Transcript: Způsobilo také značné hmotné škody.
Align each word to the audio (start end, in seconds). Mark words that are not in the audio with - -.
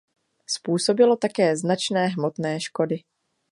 Způsobilo 0.49 1.15
také 1.15 1.55
značné 1.57 2.07
hmotné 2.07 2.59
škody. 2.59 3.03